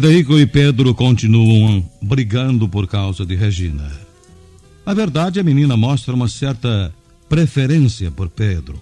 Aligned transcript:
Frederico 0.00 0.38
e 0.38 0.46
Pedro 0.46 0.94
continuam 0.94 1.86
brigando 2.00 2.66
por 2.66 2.86
causa 2.86 3.26
de 3.26 3.34
Regina. 3.34 3.92
Na 4.86 4.94
verdade, 4.94 5.38
a 5.38 5.42
menina 5.42 5.76
mostra 5.76 6.14
uma 6.14 6.26
certa 6.26 6.90
preferência 7.28 8.10
por 8.10 8.30
Pedro, 8.30 8.80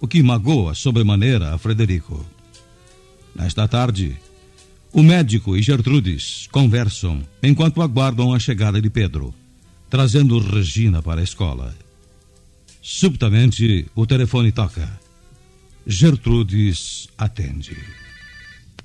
o 0.00 0.06
que 0.06 0.22
magoa 0.22 0.72
sobremaneira 0.72 1.52
a 1.52 1.58
Frederico. 1.58 2.24
Nesta 3.34 3.66
tarde, 3.66 4.16
o 4.92 5.02
médico 5.02 5.56
e 5.56 5.60
Gertrudes 5.60 6.46
conversam 6.52 7.20
enquanto 7.42 7.82
aguardam 7.82 8.32
a 8.32 8.38
chegada 8.38 8.80
de 8.80 8.88
Pedro, 8.88 9.34
trazendo 9.90 10.38
Regina 10.38 11.02
para 11.02 11.20
a 11.20 11.24
escola. 11.24 11.74
Subitamente, 12.80 13.86
o 13.92 14.06
telefone 14.06 14.52
toca. 14.52 14.88
Gertrudes 15.84 17.08
atende. 17.18 17.76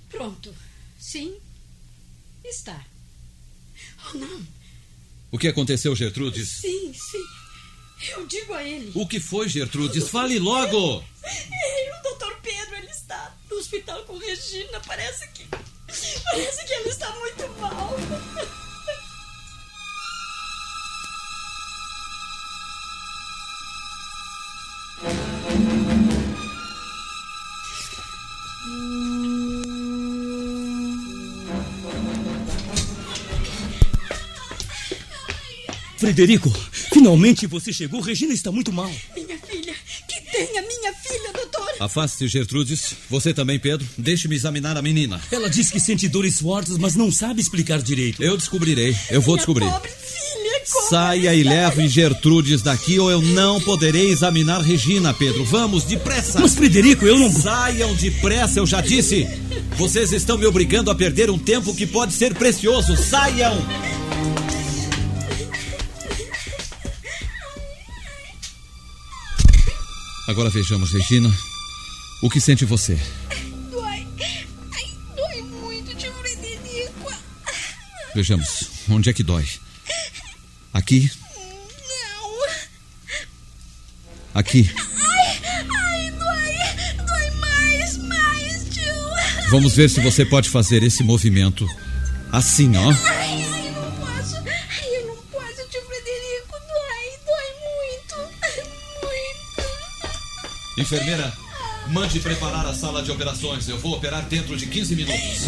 Pronto. 0.10 0.50
Sim. 0.98 1.45
Está. 2.50 2.86
Oh, 4.08 4.18
não. 4.18 4.48
O 5.32 5.38
que 5.38 5.48
aconteceu, 5.48 5.96
Gertrudes? 5.96 6.48
Sim, 6.62 6.94
sim. 6.94 7.26
Eu 8.12 8.26
digo 8.28 8.54
a 8.54 8.64
ele. 8.64 8.92
O 8.94 9.08
que 9.08 9.20
foi, 9.20 9.50
Gertrudes? 9.50 10.10
Fale 10.10 10.38
logo! 10.40 11.04
Ei, 11.24 11.92
o 11.92 12.04
doutor 12.04 12.40
Pedro, 12.42 12.76
ele 12.76 12.92
está 12.92 13.36
no 13.50 13.58
hospital 13.58 14.04
com 14.04 14.18
Regina. 14.18 14.80
Parece 14.86 15.28
que. 15.30 15.46
Parece 15.46 16.66
que 16.66 16.74
ele 16.74 16.90
está 16.90 17.10
muito 17.16 17.48
mal. 17.60 17.96
Frederico, 36.06 36.54
finalmente 36.94 37.48
você 37.48 37.74
chegou. 37.74 38.00
Regina 38.00 38.32
está 38.32 38.52
muito 38.52 38.72
mal. 38.72 38.92
Minha 39.16 39.40
filha, 39.40 39.74
que 40.08 40.22
tem 40.32 40.60
a 40.60 40.62
minha 40.62 40.94
filha, 40.94 41.34
doutor? 41.34 41.68
Afaste-se, 41.80 42.28
Gertrudes. 42.28 42.94
Você 43.10 43.34
também, 43.34 43.58
Pedro. 43.58 43.88
Deixe-me 43.98 44.36
examinar 44.36 44.78
a 44.78 44.84
menina. 44.84 45.20
Ela 45.32 45.50
diz 45.50 45.72
que 45.72 45.80
sente 45.80 46.08
dores 46.08 46.40
fortes, 46.40 46.78
mas 46.78 46.96
não 46.96 47.12
sabe 47.12 47.42
explicar 47.42 47.82
direito. 47.82 48.22
Eu 48.22 48.38
descobrirei. 48.38 48.96
Eu 49.10 49.20
vou 49.20 49.34
minha 49.34 49.38
descobrir. 49.38 49.66
Pobre 49.66 49.90
filha, 49.90 50.62
como 50.72 50.90
Saia 50.90 51.34
e 51.34 51.44
leve 51.44 51.88
Gertrudes 51.88 52.62
daqui 52.62 53.00
ou 53.00 53.10
eu 53.10 53.24
não 53.24 53.60
poderei 53.60 54.12
examinar 54.12 54.62
Regina, 54.62 55.12
Pedro. 55.12 55.44
Vamos, 55.44 55.86
depressa! 55.86 56.40
Mas, 56.40 56.54
Frederico, 56.54 57.08
eu 57.08 57.18
não. 57.18 57.32
Saiam 57.32 57.96
depressa, 57.96 58.60
eu 58.60 58.68
já 58.68 58.80
disse! 58.80 59.28
Vocês 59.76 60.14
estão 60.14 60.38
me 60.38 60.46
obrigando 60.46 60.92
a 60.92 60.96
perder 60.96 61.32
um 61.32 61.40
tempo 61.40 61.74
que 61.74 61.88
pode 61.88 62.14
ser 62.14 62.36
precioso. 62.36 62.96
Saiam! 62.96 63.56
Agora 70.28 70.50
vejamos, 70.50 70.92
Regina. 70.92 71.32
O 72.22 72.30
que 72.30 72.42
sente 72.42 72.66
você? 72.66 72.98
Dói. 73.72 74.08
Ai, 74.74 74.92
dói 75.16 75.42
muito, 75.44 75.96
tio 75.96 76.12
Frederico. 76.14 77.12
Vejamos, 78.16 78.70
onde 78.90 79.10
é 79.10 79.14
que 79.14 79.24
dói? 79.24 79.46
Aqui, 80.74 81.10
Não. 81.90 82.40
aqui. 84.34 84.70
Ai, 84.78 85.42
ai, 85.70 86.12
dói. 86.12 87.06
Dói 87.06 87.32
mais, 87.40 87.98
mais, 87.98 88.64
tio. 88.74 89.50
Vamos 89.52 89.76
ver 89.76 89.90
se 89.90 90.00
você 90.02 90.26
pode 90.26 90.50
fazer 90.50 90.82
esse 90.84 91.04
movimento. 91.04 91.68
Assim, 92.32 92.72
ó. 92.78 93.15
Enfermeira, 100.86 101.34
mande 101.88 102.20
preparar 102.20 102.64
a 102.68 102.72
sala 102.72 103.02
de 103.02 103.10
operações. 103.10 103.68
Eu 103.68 103.80
vou 103.80 103.94
operar 103.94 104.24
dentro 104.28 104.56
de 104.56 104.68
15 104.68 104.96
minutos. 104.96 105.48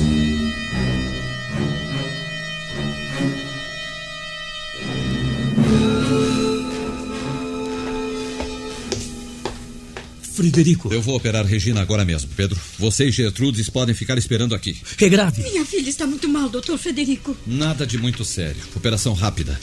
Frederico, 10.33 10.91
Eu 10.91 11.03
vou 11.03 11.15
operar 11.15 11.45
Regina 11.45 11.81
agora 11.81 12.03
mesmo, 12.03 12.31
Pedro. 12.35 12.59
Você 12.79 13.05
e 13.05 13.11
Gertrudes 13.11 13.69
podem 13.69 13.93
ficar 13.93 14.17
esperando 14.17 14.55
aqui. 14.55 14.75
é 14.99 15.09
grave. 15.09 15.43
Minha 15.43 15.65
filha 15.65 15.89
está 15.89 16.07
muito 16.07 16.27
mal, 16.27 16.49
doutor 16.49 16.79
Frederico. 16.79 17.37
Nada 17.45 17.85
de 17.85 17.99
muito 17.99 18.25
sério. 18.25 18.61
Operação 18.75 19.13
rápida. 19.13 19.59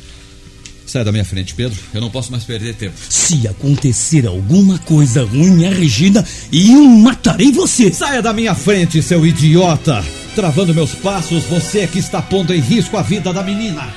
Sai 0.95 1.03
da 1.03 1.11
minha 1.11 1.25
frente, 1.25 1.57
Pedro. 1.57 1.77
Eu 1.93 2.01
não 2.01 2.09
posso 2.09 2.31
mais 2.31 2.45
perder 2.45 2.77
tempo. 2.77 2.95
Se 3.11 3.49
acontecer 3.49 4.29
alguma 4.29 4.79
coisa 4.79 5.25
ruim 5.25 5.67
a 5.67 5.71
Regina, 5.71 6.25
eu 6.53 6.85
matarei 6.85 7.51
você. 7.51 7.93
Saia 7.93 8.23
da 8.23 8.33
minha 8.33 8.55
frente, 8.55 9.03
seu 9.03 9.27
idiota! 9.27 10.05
Travando 10.37 10.73
meus 10.73 10.95
passos, 10.95 11.43
você 11.47 11.81
é 11.81 11.87
que 11.89 11.99
está 11.99 12.23
pondo 12.23 12.55
em 12.55 12.61
risco 12.61 12.97
a 12.97 13.03
vida 13.03 13.33
da 13.33 13.43
menina. 13.43 13.93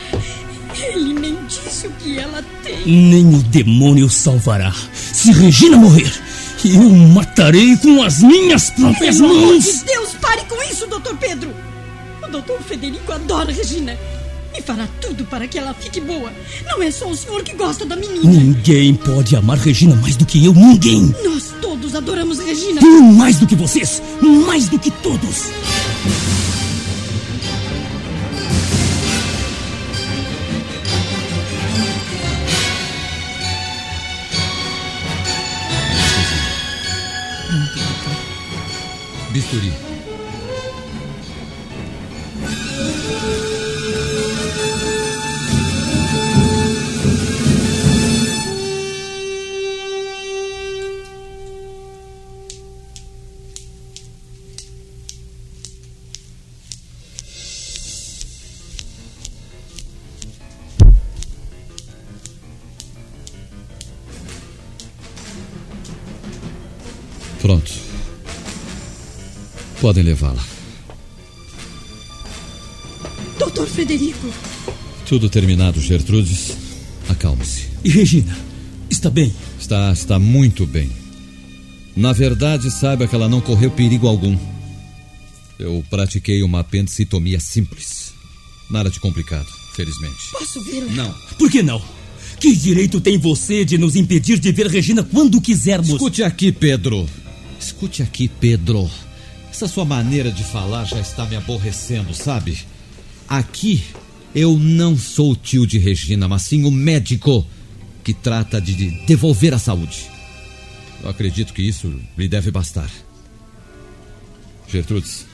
Ele 0.75 1.13
nem 1.13 1.37
disse 1.45 1.85
o 1.85 1.91
que 1.91 2.17
ela 2.17 2.43
tem. 2.63 2.83
Nem 2.87 3.27
o 3.27 3.43
demônio 3.43 4.07
o 4.07 4.09
salvará. 4.09 4.73
Se 4.91 5.31
Regina 5.31 5.77
morrer, 5.77 6.11
eu 6.65 6.89
matarei 6.89 7.77
com 7.77 8.01
as 8.01 8.23
minhas 8.23 8.71
próprias 8.71 9.17
Pelo 9.17 9.29
amor 9.29 9.51
mãos. 9.51 9.65
de 9.65 9.83
Deus, 9.85 10.09
pare 10.19 10.41
com 10.45 10.59
isso, 10.63 10.87
doutor 10.87 11.15
Pedro. 11.17 11.53
O 12.23 12.27
doutor 12.27 12.59
Frederico 12.63 13.11
adora 13.11 13.51
Regina. 13.51 13.95
E 14.57 14.61
fará 14.61 14.87
tudo 14.99 15.23
para 15.25 15.47
que 15.47 15.59
ela 15.59 15.73
fique 15.73 16.01
boa. 16.01 16.33
Não 16.65 16.81
é 16.81 16.89
só 16.89 17.07
o 17.07 17.15
senhor 17.15 17.43
que 17.43 17.53
gosta 17.53 17.85
da 17.85 17.95
menina. 17.95 18.23
Ninguém 18.23 18.95
pode 18.95 19.35
amar 19.35 19.57
Regina 19.57 19.95
mais 19.95 20.15
do 20.15 20.25
que 20.25 20.43
eu. 20.43 20.53
Ninguém. 20.53 21.13
Nós 21.23 21.53
todos 21.61 21.93
adoramos 21.93 22.39
Regina. 22.39 22.81
Eu 22.81 23.03
mais 23.03 23.37
do 23.37 23.45
que 23.45 23.55
vocês. 23.55 24.01
Mais 24.47 24.67
do 24.67 24.79
que 24.79 24.89
todos. 24.89 25.43
Bisturi. 39.31 39.86
Pronto. 67.47 67.71
Podem 69.79 70.03
levá-la. 70.03 70.45
Doutor 73.39 73.65
Frederico, 73.65 74.27
Tudo 75.07 75.29
terminado, 75.29 75.79
Gertrudes. 75.79 76.57
Acalme-se. 77.07 77.69
E 77.85 77.89
Regina? 77.89 78.37
Está 78.89 79.09
bem? 79.09 79.33
Está, 79.57 79.93
está 79.93 80.19
muito 80.19 80.65
bem. 80.67 80.91
Na 81.95 82.11
verdade, 82.11 82.69
saiba 82.69 83.07
que 83.07 83.15
ela 83.15 83.29
não 83.29 83.39
correu 83.39 83.71
perigo 83.71 84.09
algum. 84.09 84.37
Eu 85.57 85.81
pratiquei 85.89 86.43
uma 86.43 86.59
apendicitomia 86.59 87.39
simples. 87.39 88.11
Nada 88.69 88.89
de 88.89 88.99
complicado, 88.99 89.47
felizmente. 89.73 90.31
posso 90.33 90.61
vê-la? 90.65 90.91
Não. 90.91 91.15
Por 91.39 91.49
que 91.49 91.63
não? 91.63 91.81
Que 92.41 92.53
direito 92.53 92.99
tem 92.99 93.17
você 93.17 93.63
de 93.63 93.77
nos 93.77 93.95
impedir 93.95 94.37
de 94.37 94.51
ver 94.51 94.67
Regina 94.67 95.01
quando 95.01 95.39
quisermos? 95.39 95.91
Escute 95.91 96.23
aqui, 96.23 96.51
Pedro. 96.51 97.07
Escute 97.59 98.03
aqui, 98.03 98.27
Pedro. 98.27 98.89
Essa 99.49 99.67
sua 99.67 99.85
maneira 99.85 100.31
de 100.31 100.43
falar 100.43 100.85
já 100.85 100.99
está 100.99 101.25
me 101.25 101.35
aborrecendo, 101.35 102.13
sabe? 102.13 102.59
Aqui 103.27 103.83
eu 104.33 104.57
não 104.57 104.97
sou 104.97 105.31
o 105.31 105.35
tio 105.35 105.65
de 105.65 105.79
Regina, 105.79 106.27
mas 106.27 106.43
sim 106.43 106.63
o 106.63 106.71
médico 106.71 107.45
que 108.03 108.13
trata 108.13 108.61
de 108.61 108.91
devolver 109.05 109.53
a 109.53 109.59
saúde. 109.59 110.09
Eu 111.01 111.09
acredito 111.09 111.53
que 111.53 111.61
isso 111.61 111.93
lhe 112.17 112.27
deve 112.27 112.51
bastar. 112.51 112.89
Gertrudes, 114.67 115.25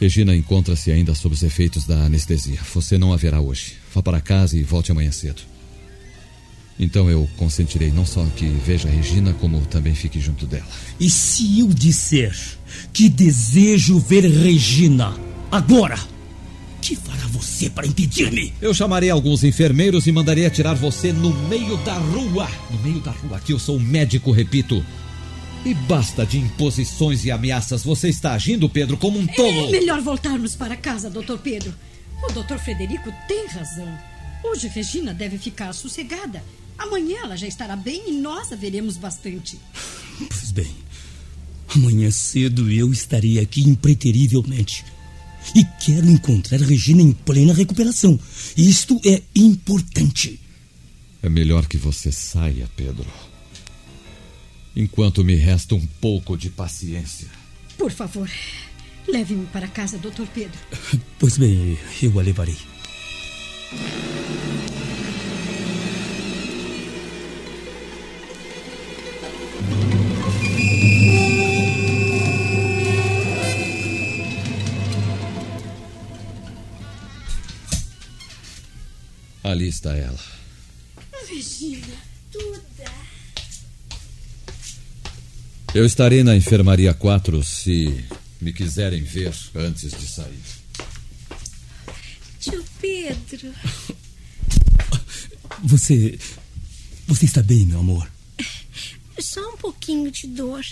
Regina 0.00 0.36
encontra-se 0.36 0.92
ainda 0.92 1.14
sob 1.14 1.34
os 1.34 1.42
efeitos 1.42 1.86
da 1.86 2.04
anestesia. 2.04 2.60
Você 2.74 2.98
não 2.98 3.12
a 3.12 3.16
verá 3.16 3.40
hoje. 3.40 3.74
Vá 3.94 4.02
para 4.02 4.20
casa 4.20 4.56
e 4.56 4.62
volte 4.62 4.92
amanhã 4.92 5.10
cedo. 5.10 5.42
Então 6.78 7.08
eu 7.08 7.28
consentirei 7.36 7.90
não 7.90 8.04
só 8.04 8.24
que 8.36 8.44
veja 8.44 8.88
a 8.88 8.90
Regina, 8.90 9.32
como 9.34 9.60
também 9.62 9.94
fique 9.94 10.20
junto 10.20 10.46
dela. 10.46 10.66
E 11.00 11.08
se 11.08 11.60
eu 11.60 11.68
disser 11.68 12.36
que 12.92 13.08
desejo 13.08 13.98
ver 13.98 14.24
Regina 14.24 15.14
agora? 15.50 15.98
Que 16.82 16.94
fará 16.94 17.26
você 17.28 17.70
para 17.70 17.86
impedir-me? 17.86 18.52
Eu 18.60 18.74
chamarei 18.74 19.10
alguns 19.10 19.42
enfermeiros 19.42 20.06
e 20.06 20.12
mandarei 20.12 20.46
atirar 20.46 20.76
você 20.76 21.12
no 21.12 21.34
meio 21.48 21.76
da 21.78 21.94
rua. 21.94 22.48
No 22.70 22.78
meio 22.80 23.00
da 23.00 23.10
rua. 23.10 23.38
Aqui 23.38 23.52
eu 23.52 23.58
sou 23.58 23.76
um 23.76 23.80
médico, 23.80 24.30
repito. 24.30 24.84
E 25.64 25.74
basta 25.74 26.24
de 26.24 26.38
imposições 26.38 27.24
e 27.24 27.30
ameaças. 27.30 27.82
Você 27.82 28.08
está 28.08 28.34
agindo, 28.34 28.68
Pedro, 28.68 28.96
como 28.96 29.18
um 29.18 29.26
tolo. 29.26 29.66
É 29.66 29.70
melhor 29.72 30.00
voltarmos 30.00 30.54
para 30.54 30.76
casa, 30.76 31.10
doutor 31.10 31.38
Pedro. 31.38 31.74
O 32.22 32.32
doutor 32.32 32.58
Frederico 32.58 33.12
tem 33.26 33.46
razão. 33.48 33.98
Hoje 34.44 34.68
Regina 34.68 35.12
deve 35.12 35.38
ficar 35.38 35.72
sossegada. 35.72 36.40
Amanhã 36.78 37.18
ela 37.24 37.36
já 37.36 37.46
estará 37.46 37.76
bem 37.76 38.10
e 38.10 38.12
nós 38.12 38.52
a 38.52 38.56
veremos 38.56 38.96
bastante. 38.96 39.58
Pois 40.18 40.52
bem, 40.52 40.74
amanhã 41.74 42.10
cedo 42.10 42.70
eu 42.70 42.92
estarei 42.92 43.38
aqui 43.38 43.62
impreterivelmente. 43.62 44.84
E 45.54 45.64
quero 45.84 46.08
encontrar 46.08 46.60
Regina 46.60 47.02
em 47.02 47.12
plena 47.12 47.54
recuperação. 47.54 48.18
Isto 48.56 49.00
é 49.04 49.22
importante. 49.34 50.40
É 51.22 51.28
melhor 51.28 51.66
que 51.66 51.76
você 51.76 52.10
saia, 52.10 52.68
Pedro. 52.76 53.06
Enquanto 54.74 55.24
me 55.24 55.34
resta 55.34 55.74
um 55.74 55.86
pouco 56.00 56.36
de 56.36 56.50
paciência. 56.50 57.28
Por 57.78 57.90
favor, 57.90 58.30
leve-me 59.08 59.46
para 59.46 59.68
casa, 59.68 59.98
doutor 59.98 60.26
Pedro. 60.28 60.58
Pois 61.18 61.38
bem, 61.38 61.78
eu 62.02 62.18
a 62.18 62.22
levarei. 62.22 62.58
Está 79.68 79.94
ela. 79.94 80.18
Regina, 81.28 81.96
Duda. 82.32 82.92
Eu 85.74 85.84
estarei 85.84 86.22
na 86.22 86.36
enfermaria 86.36 86.94
4 86.94 87.44
se 87.44 88.04
me 88.40 88.52
quiserem 88.52 89.02
ver 89.02 89.34
antes 89.54 89.90
de 89.90 90.06
sair. 90.06 90.42
Tio 92.40 92.64
Pedro. 92.80 93.52
Você. 95.62 96.18
Você 97.06 97.24
está 97.24 97.42
bem, 97.42 97.66
meu 97.66 97.80
amor? 97.80 98.10
Só 99.18 99.40
um 99.52 99.56
pouquinho 99.56 100.10
de 100.10 100.26
dor. 100.26 100.64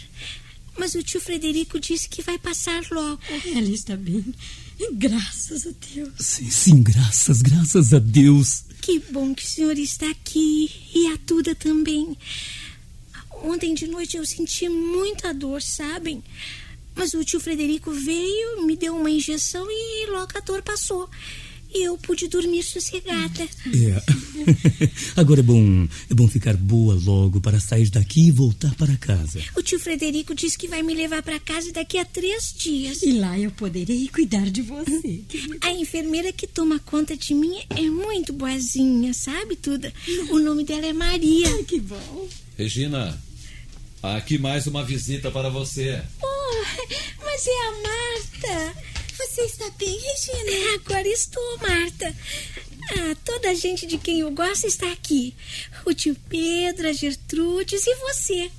Mas 0.79 0.95
o 0.95 1.03
tio 1.03 1.21
Frederico 1.21 1.79
disse 1.79 2.09
que 2.09 2.23
vai 2.23 2.39
passar 2.39 2.83
logo. 2.91 3.21
Ela 3.55 3.71
está 3.71 3.97
bem. 3.97 4.25
Graças 4.95 5.67
a 5.67 5.71
Deus. 5.95 6.13
Sim, 6.19 6.51
sim, 6.51 6.83
graças, 6.83 7.43
graças 7.43 7.95
a 7.95 7.99
Deus. 7.99 8.65
Que 8.85 8.99
bom 8.99 9.35
que 9.35 9.43
o 9.43 9.47
senhor 9.47 9.79
está 9.79 10.11
aqui. 10.11 10.71
E 10.95 11.07
a 11.07 11.17
Duda 11.27 11.55
também. 11.55 12.19
Ontem 13.43 13.73
de 13.73 13.87
noite 13.87 14.19
eu 14.19 14.27
senti 14.27 14.69
muita 14.69 15.33
dor, 15.33 15.63
sabem? 15.63 16.23
Mas 16.95 17.15
o 17.15 17.25
tio 17.25 17.41
Frederico 17.41 17.91
veio, 17.91 18.67
me 18.67 18.77
deu 18.77 18.95
uma 18.95 19.11
injeção 19.11 19.67
e 19.71 20.07
logo 20.11 20.37
a 20.37 20.41
dor 20.41 20.61
passou. 20.61 21.09
Eu 21.75 21.99
pude 21.99 22.29
dormir 22.29 22.63
sossegada. 22.63 23.43
É. 23.43 24.91
Agora 25.21 25.41
é 25.41 25.43
bom, 25.43 25.89
é 26.09 26.15
bom 26.15 26.29
ficar 26.29 26.57
boa 26.57 26.95
logo 27.05 27.41
para 27.41 27.59
sair 27.59 27.91
daqui 27.91 28.29
e 28.29 28.31
voltar 28.31 28.75
para 28.77 28.97
casa. 28.97 29.41
O 29.57 29.63
tio 29.63 29.81
Frederico 29.81 30.35
disse 30.35 30.57
que 30.57 30.69
vai 30.69 30.83
me 30.83 30.95
levar 30.95 31.23
para 31.23 31.41
casa 31.41 31.73
daqui 31.73 31.99
a 31.99 32.05
três 32.05 32.55
dias. 32.57 33.03
E 33.03 33.13
lá 33.19 33.37
eu 33.39 33.51
poderei 33.51 34.09
cuidar 34.09 34.49
de 34.51 34.63
você. 34.63 35.23
A 35.61 35.73
enfermeira 35.73 36.33
que 36.33 36.47
toma 36.47 36.79
conta 36.79 37.17
de 37.17 37.35
mim 37.35 37.57
é 37.71 37.83
muito 37.83 38.33
boazinha, 38.33 39.13
sabe, 39.13 39.57
Tuda? 39.57 39.93
O 40.31 40.39
nome 40.39 40.65
dela 40.65 40.87
é 40.87 40.93
Maria. 40.93 41.49
Ai, 41.49 41.65
que 41.65 41.81
bom. 41.81 42.29
Regina, 42.57 43.21
aqui 44.01 44.39
mais 44.39 44.67
uma 44.69 44.85
visita 44.85 45.31
para 45.31 45.49
você. 45.49 46.01
Oh, 46.23 46.65
mas 47.25 47.47
é 47.47 47.51
a 47.51 47.73
Marta. 47.83 48.94
Você 49.17 49.43
está 49.43 49.71
bem, 49.71 49.97
Regina? 49.97 50.75
Agora 50.75 51.09
estou, 51.09 51.59
Marta. 51.59 52.15
Ah, 52.91 53.17
toda 53.25 53.51
a 53.51 53.55
gente 53.55 53.87
de 53.87 53.97
quem 53.97 54.21
eu 54.21 54.31
gosto 54.31 54.67
está 54.67 54.91
aqui. 54.93 55.35
O 55.85 55.95
tio 55.95 56.17
Pedro, 56.29 56.89
a 56.89 56.93
Gertrudes 56.93 57.87
e 57.87 57.95
você. 57.97 58.51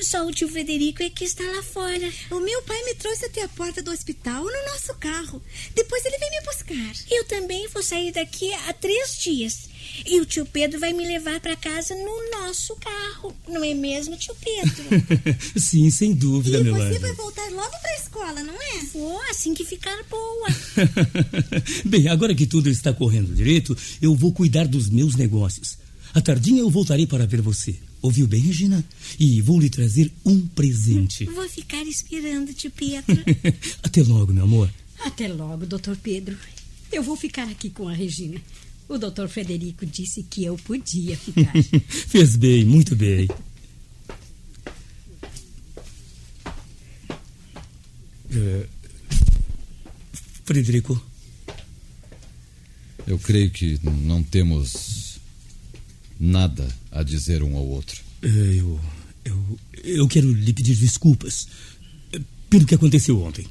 Só 0.00 0.26
o 0.26 0.32
tio 0.32 0.48
Frederico 0.48 1.02
é 1.02 1.10
que 1.10 1.24
está 1.24 1.44
lá 1.44 1.62
fora. 1.62 2.12
O 2.30 2.40
meu 2.40 2.62
pai 2.62 2.82
me 2.84 2.94
trouxe 2.94 3.26
até 3.26 3.42
a 3.42 3.48
porta 3.48 3.82
do 3.82 3.90
hospital 3.90 4.44
no 4.44 4.72
nosso 4.72 4.94
carro. 4.94 5.42
Depois 5.74 6.04
ele 6.04 6.18
vem 6.18 6.30
me 6.30 6.40
buscar. 6.42 6.92
Eu 7.10 7.24
também 7.24 7.68
vou 7.68 7.82
sair 7.82 8.12
daqui 8.12 8.52
há 8.54 8.72
três 8.72 9.18
dias. 9.18 9.68
E 10.06 10.20
o 10.20 10.26
tio 10.26 10.46
Pedro 10.46 10.78
vai 10.78 10.92
me 10.92 11.06
levar 11.06 11.40
para 11.40 11.56
casa 11.56 11.94
no 11.94 12.30
nosso 12.30 12.76
carro. 12.76 13.34
Não 13.48 13.64
é 13.64 13.74
mesmo, 13.74 14.16
tio 14.16 14.34
Pedro? 14.34 14.84
sim, 15.58 15.90
sem 15.90 16.14
dúvida, 16.14 16.58
e 16.58 16.64
meu 16.64 16.74
você 16.74 16.82
anjo. 16.82 17.00
vai 17.00 17.12
voltar 17.14 17.50
logo 17.50 17.70
para 17.80 17.90
a 17.90 17.96
escola, 17.96 18.42
não 18.42 18.54
é? 18.54 18.84
Vou 18.92 19.20
assim 19.30 19.54
que 19.54 19.64
ficar 19.64 19.96
boa. 20.04 20.48
Bem, 21.84 22.08
agora 22.08 22.34
que 22.34 22.46
tudo 22.46 22.68
está 22.70 22.92
correndo 22.92 23.34
direito, 23.34 23.76
eu 24.00 24.14
vou 24.14 24.32
cuidar 24.32 24.66
dos 24.66 24.88
meus 24.88 25.16
negócios. 25.16 25.78
À 26.14 26.20
tardinha 26.20 26.60
eu 26.60 26.70
voltarei 26.70 27.06
para 27.06 27.26
ver 27.26 27.40
você. 27.40 27.76
Ouviu 28.00 28.26
bem, 28.26 28.40
Regina? 28.40 28.84
E 29.18 29.40
vou 29.40 29.60
lhe 29.60 29.68
trazer 29.68 30.12
um 30.24 30.46
presente. 30.46 31.24
Vou 31.24 31.48
ficar 31.48 31.82
esperando, 31.82 32.52
tio 32.54 32.70
Pedro. 32.70 33.22
Até 33.82 34.02
logo, 34.02 34.32
meu 34.32 34.44
amor. 34.44 34.72
Até 35.00 35.28
logo, 35.28 35.66
doutor 35.66 35.96
Pedro. 35.96 36.36
Eu 36.92 37.02
vou 37.02 37.16
ficar 37.16 37.48
aqui 37.48 37.70
com 37.70 37.88
a 37.88 37.92
Regina. 37.92 38.40
O 38.88 38.96
doutor 38.96 39.28
Frederico 39.28 39.84
disse 39.84 40.22
que 40.22 40.44
eu 40.44 40.56
podia 40.56 41.16
ficar. 41.16 41.52
Fez 41.88 42.36
bem, 42.36 42.64
muito 42.64 42.96
bem. 42.96 43.28
É... 48.30 48.66
Frederico, 50.44 51.00
Eu 53.06 53.18
creio 53.18 53.50
que 53.50 53.78
não 53.84 54.22
temos 54.22 55.07
nada 56.18 56.66
a 56.90 57.02
dizer 57.02 57.42
um 57.42 57.56
ao 57.56 57.66
outro. 57.66 58.02
é, 58.22 58.28
eu, 58.28 58.80
eu, 59.24 59.58
eu 59.84 60.08
quero 60.08 60.30
lhe 60.32 60.52
pedir 60.52 60.74
desculpas 60.76 61.48
pelo 62.48 62.66
que 62.66 62.74
aconteceu 62.74 63.22
ontem. 63.22 63.46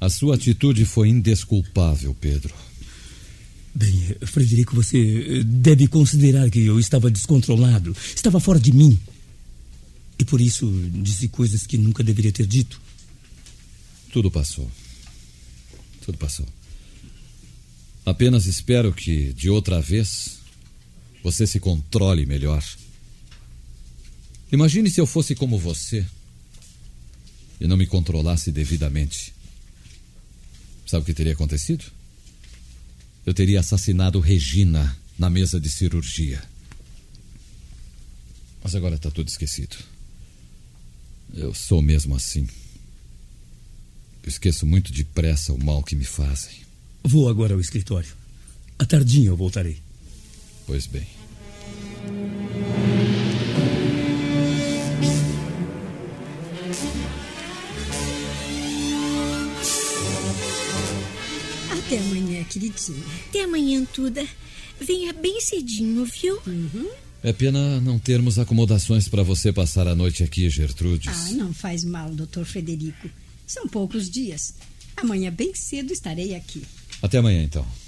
A 0.00 0.08
sua 0.08 0.34
atitude 0.34 0.84
foi 0.84 1.08
indesculpável, 1.08 2.14
Pedro. 2.20 2.52
Bem, 3.74 4.16
Frederico, 4.26 4.74
você 4.74 4.98
eh, 4.98 5.42
deve 5.44 5.86
considerar 5.86 6.50
que 6.50 6.60
eu 6.60 6.78
estava 6.78 7.10
descontrolado, 7.10 7.96
estava 8.14 8.40
fora 8.40 8.58
de 8.58 8.72
mim. 8.72 8.98
E 10.18 10.24
por 10.24 10.40
isso 10.40 10.70
disse 10.92 11.28
coisas 11.28 11.66
que 11.66 11.78
nunca 11.78 12.02
deveria 12.02 12.32
ter 12.32 12.46
dito. 12.46 12.80
Tudo 14.12 14.30
passou. 14.30 14.70
Tudo 16.04 16.18
passou. 16.18 16.46
Apenas 18.04 18.46
espero 18.46 18.92
que, 18.92 19.32
de 19.32 19.48
outra 19.48 19.80
vez, 19.80 20.41
você 21.22 21.46
se 21.46 21.60
controle 21.60 22.26
melhor. 22.26 22.64
Imagine 24.50 24.90
se 24.90 25.00
eu 25.00 25.06
fosse 25.06 25.34
como 25.34 25.58
você 25.58 26.04
e 27.60 27.66
não 27.66 27.76
me 27.76 27.86
controlasse 27.86 28.50
devidamente. 28.50 29.32
Sabe 30.86 31.02
o 31.02 31.06
que 31.06 31.14
teria 31.14 31.32
acontecido? 31.32 31.84
Eu 33.24 33.32
teria 33.32 33.60
assassinado 33.60 34.20
Regina 34.20 34.96
na 35.18 35.30
mesa 35.30 35.60
de 35.60 35.70
cirurgia. 35.70 36.42
Mas 38.62 38.74
agora 38.74 38.96
está 38.96 39.10
tudo 39.10 39.28
esquecido. 39.28 39.76
Eu 41.32 41.54
sou 41.54 41.80
mesmo 41.80 42.14
assim. 42.14 42.46
Eu 44.22 44.28
esqueço 44.28 44.66
muito 44.66 44.92
depressa 44.92 45.52
o 45.52 45.64
mal 45.64 45.82
que 45.82 45.96
me 45.96 46.04
fazem. 46.04 46.52
Vou 47.02 47.28
agora 47.28 47.54
ao 47.54 47.60
escritório. 47.60 48.12
À 48.78 48.84
tardinha 48.84 49.28
eu 49.28 49.36
voltarei. 49.36 49.80
Pois 50.72 50.86
bem. 50.86 51.06
Até 61.70 61.98
amanhã, 61.98 62.42
queridinha. 62.44 63.04
Até 63.28 63.44
amanhã, 63.44 63.84
Tuda. 63.84 64.26
Venha 64.80 65.12
bem 65.12 65.42
cedinho, 65.42 66.06
viu? 66.06 66.40
Uhum. 66.46 66.88
É 67.22 67.34
pena 67.34 67.78
não 67.82 67.98
termos 67.98 68.38
acomodações 68.38 69.08
para 69.08 69.22
você 69.22 69.52
passar 69.52 69.86
a 69.86 69.94
noite 69.94 70.24
aqui, 70.24 70.48
Gertrudes. 70.48 71.12
Ah, 71.14 71.32
não 71.32 71.52
faz 71.52 71.84
mal, 71.84 72.08
doutor 72.14 72.46
Frederico. 72.46 73.10
São 73.46 73.68
poucos 73.68 74.08
dias. 74.08 74.54
Amanhã 74.96 75.30
bem 75.30 75.54
cedo 75.54 75.92
estarei 75.92 76.34
aqui. 76.34 76.62
Até 77.02 77.18
amanhã, 77.18 77.42
então. 77.42 77.81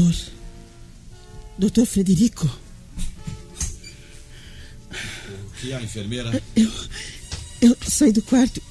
Doutor. 0.00 0.14
Doutor 1.58 1.86
Frederico. 1.86 2.50
E 5.62 5.72
a 5.74 5.82
enfermeira? 5.82 6.42
Eu. 6.56 6.70
Eu 7.60 7.76
saí 7.86 8.10
do 8.10 8.22
quarto. 8.22 8.62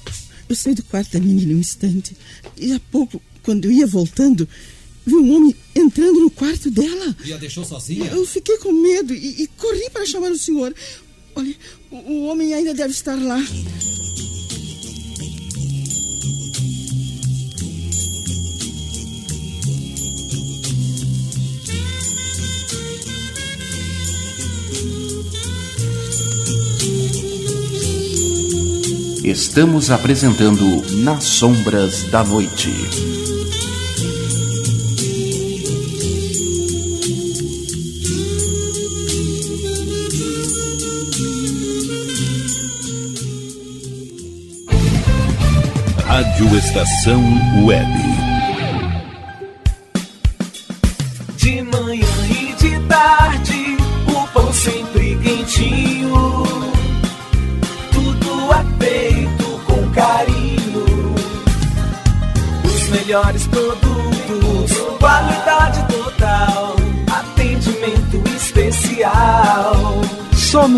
Eu 0.48 0.56
saí 0.56 0.74
do 0.74 0.82
quarto 0.82 1.12
da 1.12 1.20
menina 1.20 1.54
um 1.54 1.58
instante. 1.58 2.16
E 2.56 2.72
há 2.72 2.80
pouco, 2.90 3.22
quando 3.44 3.66
eu 3.66 3.72
ia 3.72 3.86
voltando, 3.86 4.48
vi 5.06 5.14
um 5.14 5.32
homem 5.32 5.54
entrando 5.76 6.18
no 6.18 6.30
quarto 6.30 6.68
dela. 6.68 7.16
E 7.24 7.32
a 7.32 7.36
deixou 7.36 7.64
sozinha? 7.64 8.06
Eu 8.10 8.26
fiquei 8.26 8.58
com 8.58 8.72
medo 8.72 9.14
e, 9.14 9.44
e 9.44 9.46
corri 9.46 9.88
para 9.90 10.04
chamar 10.04 10.32
o 10.32 10.38
senhor. 10.38 10.74
Olha, 11.36 11.54
o, 11.92 11.96
o 11.96 12.24
homem 12.24 12.52
ainda 12.52 12.74
deve 12.74 12.92
estar 12.92 13.14
lá. 13.14 13.40
Estamos 29.24 29.90
apresentando 29.90 30.64
Nas 31.02 31.24
Sombras 31.24 32.04
da 32.10 32.24
Noite. 32.24 32.70
Rádio 46.06 46.56
Estação 46.56 47.22
Web. 47.64 48.09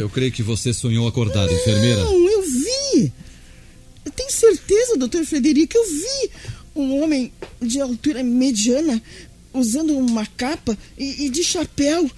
Eu 0.00 0.08
creio 0.08 0.32
que 0.32 0.42
você 0.42 0.72
sonhou 0.72 1.06
acordado, 1.06 1.52
enfermeira. 1.52 2.04
Não, 2.04 2.28
eu 2.28 2.42
vi. 2.42 3.12
Eu 4.04 4.12
tenho 4.12 4.30
certeza, 4.30 4.96
doutor 4.96 5.24
Frederico, 5.24 5.76
eu 5.76 5.84
vi 5.84 6.30
um 6.74 7.02
homem 7.02 7.32
de 7.60 7.80
altura 7.80 8.22
mediana 8.22 9.02
usando 9.52 9.96
uma 9.96 10.26
capa 10.26 10.76
e, 10.96 11.26
e 11.26 11.30
de 11.30 11.42
chapéu. 11.42 12.08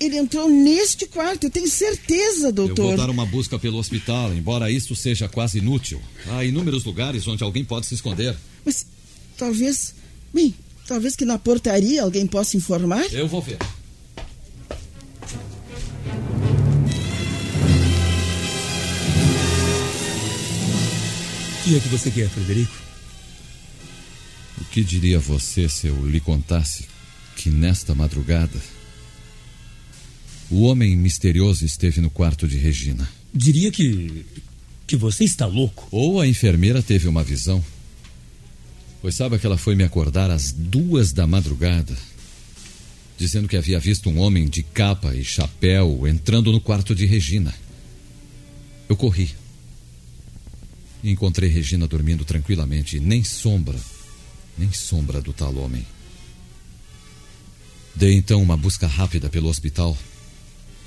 Ele 0.00 0.16
entrou 0.16 0.48
neste 0.48 1.06
quarto, 1.06 1.44
eu 1.44 1.50
tenho 1.50 1.68
certeza, 1.68 2.50
doutor. 2.50 2.82
Eu 2.82 2.88
vou 2.88 2.96
dar 2.96 3.10
uma 3.10 3.26
busca 3.26 3.58
pelo 3.58 3.76
hospital, 3.76 4.32
embora 4.32 4.70
isso 4.70 4.96
seja 4.96 5.28
quase 5.28 5.58
inútil. 5.58 6.00
Há 6.26 6.42
inúmeros 6.42 6.84
lugares 6.84 7.28
onde 7.28 7.44
alguém 7.44 7.64
pode 7.64 7.84
se 7.84 7.94
esconder. 7.94 8.34
Mas 8.64 8.86
talvez. 9.36 9.94
Bem, 10.32 10.54
talvez 10.86 11.14
que 11.14 11.26
na 11.26 11.38
portaria 11.38 12.02
alguém 12.02 12.26
possa 12.26 12.56
informar? 12.56 13.04
Eu 13.12 13.28
vou 13.28 13.42
ver. 13.42 13.58
O 21.70 21.72
que 21.72 21.80
que 21.82 21.88
você 21.88 22.10
quer, 22.10 22.28
Frederico? 22.28 22.74
O 24.60 24.64
que 24.64 24.82
diria 24.82 25.20
você 25.20 25.68
se 25.68 25.86
eu 25.86 26.04
lhe 26.04 26.18
contasse 26.18 26.88
que 27.36 27.48
nesta 27.48 27.94
madrugada 27.94 28.60
o 30.50 30.62
homem 30.62 30.96
misterioso 30.96 31.64
esteve 31.64 32.00
no 32.00 32.10
quarto 32.10 32.48
de 32.48 32.56
Regina? 32.56 33.08
Diria 33.32 33.70
que. 33.70 34.26
que 34.84 34.96
você 34.96 35.22
está 35.22 35.46
louco. 35.46 35.86
Ou 35.92 36.20
a 36.20 36.26
enfermeira 36.26 36.82
teve 36.82 37.06
uma 37.06 37.22
visão. 37.22 37.64
Pois 39.00 39.14
sabe 39.14 39.38
que 39.38 39.46
ela 39.46 39.56
foi 39.56 39.76
me 39.76 39.84
acordar 39.84 40.28
às 40.28 40.50
duas 40.50 41.12
da 41.12 41.24
madrugada, 41.24 41.96
dizendo 43.16 43.46
que 43.46 43.56
havia 43.56 43.78
visto 43.78 44.10
um 44.10 44.18
homem 44.18 44.48
de 44.48 44.64
capa 44.64 45.14
e 45.14 45.22
chapéu 45.22 46.04
entrando 46.08 46.50
no 46.50 46.60
quarto 46.60 46.96
de 46.96 47.06
Regina. 47.06 47.54
Eu 48.88 48.96
corri. 48.96 49.39
Encontrei 51.02 51.48
Regina 51.48 51.86
dormindo 51.86 52.24
tranquilamente, 52.24 53.00
nem 53.00 53.24
sombra, 53.24 53.78
nem 54.58 54.72
sombra 54.72 55.20
do 55.20 55.32
tal 55.32 55.56
homem. 55.56 55.86
Dei 57.94 58.14
então 58.14 58.42
uma 58.42 58.56
busca 58.56 58.86
rápida 58.86 59.28
pelo 59.28 59.48
hospital, 59.48 59.96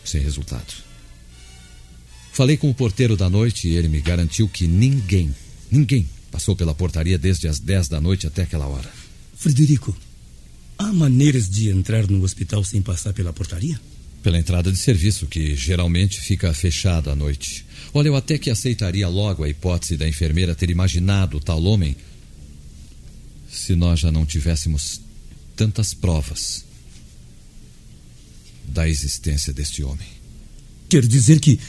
sem 0.06 0.22
resultado. 0.22 0.74
Falei 2.32 2.58
com 2.58 2.70
o 2.70 2.74
porteiro 2.74 3.16
da 3.16 3.30
noite 3.30 3.68
e 3.68 3.76
ele 3.76 3.88
me 3.88 4.02
garantiu 4.02 4.48
que 4.48 4.68
ninguém, 4.68 5.34
ninguém 5.70 6.08
passou 6.32 6.56
pela 6.56 6.74
portaria 6.74 7.18
desde 7.18 7.48
as 7.48 7.60
10 7.60 7.88
da 7.88 8.02
noite 8.02 8.26
até 8.26 8.44
aquela 8.44 8.66
hora. 8.66 8.92
Frederico, 9.36 9.96
há 10.78 10.92
maneiras 10.92 11.48
de 11.50 11.70
entrar 11.70 12.08
no 12.08 12.24
hospital 12.24 12.64
sem 12.64 12.82
passar 12.82 13.14
pela 13.14 13.32
portaria? 13.32 13.80
Pela 14.24 14.40
entrada 14.40 14.72
de 14.72 14.80
serviço, 14.80 15.28
que 15.28 15.54
geralmente 15.56 16.20
fica 16.20 16.52
fechada 16.54 17.12
à 17.12 17.16
noite. 17.16 17.66
Olha, 17.94 18.08
eu 18.08 18.16
até 18.16 18.38
que 18.38 18.50
aceitaria 18.50 19.08
logo 19.08 19.44
a 19.44 19.50
hipótese 19.50 19.98
da 19.98 20.08
enfermeira 20.08 20.56
ter 20.56 20.70
imaginado 20.70 21.40
tal 21.40 21.62
homem 21.64 21.96
se 23.52 23.76
nós 23.76 24.00
já 24.00 24.12
não 24.12 24.26
tivéssemos 24.26 25.00
tantas 25.56 25.94
provas 25.94 26.66
da 28.68 28.88
existência 28.90 29.54
deste 29.54 29.84
homem. 29.84 30.08
Quer 30.90 31.06
dizer 31.06 31.40
que. 31.40 31.60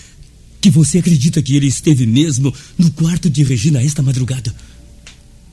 que 0.60 0.70
você 0.70 0.98
acredita 0.98 1.42
que 1.42 1.56
ele 1.56 1.66
esteve 1.66 2.06
mesmo 2.06 2.54
no 2.78 2.90
quarto 2.92 3.28
de 3.28 3.42
Regina 3.42 3.82
esta 3.82 4.02
madrugada? 4.02 4.54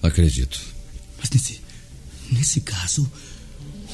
Acredito. 0.02 0.62
Mas 1.20 1.30
nesse. 1.30 1.60
nesse 2.32 2.62
caso. 2.62 3.12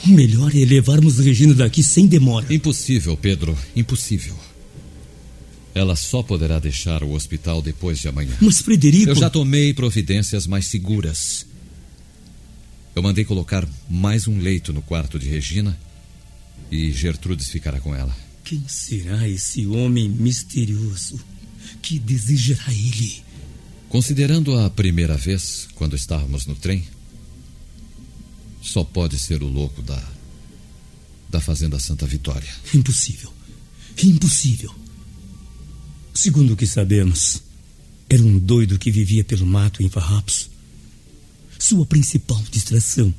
Melhor 0.05 0.55
é 0.55 0.65
levarmos 0.65 1.19
Regina 1.19 1.53
daqui 1.53 1.83
sem 1.83 2.07
demora. 2.07 2.53
Impossível, 2.53 3.17
Pedro. 3.17 3.57
Impossível. 3.75 4.37
Ela 5.73 5.95
só 5.95 6.23
poderá 6.23 6.59
deixar 6.59 7.03
o 7.03 7.11
hospital 7.11 7.61
depois 7.61 7.99
de 7.99 8.07
amanhã. 8.07 8.35
Mas, 8.41 8.61
Frederico. 8.61 9.09
Eu 9.09 9.15
já 9.15 9.29
tomei 9.29 9.73
providências 9.73 10.47
mais 10.47 10.65
seguras. 10.67 11.45
Eu 12.95 13.03
mandei 13.03 13.23
colocar 13.23 13.67
mais 13.87 14.27
um 14.27 14.39
leito 14.39 14.73
no 14.73 14.81
quarto 14.81 15.19
de 15.19 15.29
Regina 15.29 15.77
e 16.71 16.91
Gertrudes 16.91 17.49
ficará 17.49 17.79
com 17.79 17.93
ela. 17.95 18.15
Quem 18.43 18.63
será 18.67 19.27
esse 19.27 19.67
homem 19.67 20.09
misterioso? 20.09 21.19
Que 21.81 21.99
desejará 21.99 22.71
ele? 22.71 23.21
Considerando 23.89 24.57
a 24.57 24.69
primeira 24.69 25.15
vez, 25.15 25.67
quando 25.75 25.95
estávamos 25.95 26.45
no 26.45 26.55
trem, 26.55 26.83
só 28.67 28.83
pode 28.83 29.17
ser 29.17 29.41
o 29.41 29.47
louco 29.47 29.81
da. 29.81 30.01
da 31.29 31.39
Fazenda 31.39 31.79
Santa 31.79 32.05
Vitória. 32.05 32.53
Impossível. 32.73 33.31
Impossível. 34.03 34.73
Segundo 36.13 36.53
o 36.53 36.57
que 36.57 36.67
sabemos, 36.67 37.41
era 38.09 38.21
um 38.21 38.37
doido 38.37 38.77
que 38.77 38.91
vivia 38.91 39.23
pelo 39.23 39.45
mato 39.45 39.81
em 39.81 39.89
farrapos. 39.89 40.49
Sua 41.57 41.85
principal 41.85 42.43
distração, 42.51 43.13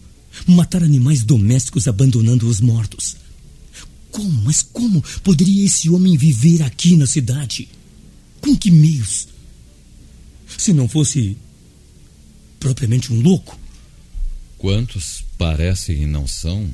matar 0.47 0.83
animais 0.83 1.23
domésticos 1.23 1.89
abandonando 1.89 2.47
os 2.47 2.61
mortos. 2.61 3.17
Como, 4.11 4.43
mas 4.43 4.63
como 4.63 5.03
poderia 5.23 5.65
esse 5.65 5.89
homem 5.89 6.17
viver 6.17 6.63
aqui 6.63 6.97
na 6.97 7.07
cidade? 7.07 7.69
Com 8.41 8.57
que 8.57 8.71
meios? 8.71 9.29
Se 10.57 10.73
não 10.73 10.89
fosse 10.89 11.37
propriamente 12.61 13.13
um 13.13 13.21
louco. 13.21 13.59
Quantos 14.59 15.25
parecem 15.39 16.03
e 16.03 16.07
não 16.07 16.27
são, 16.27 16.69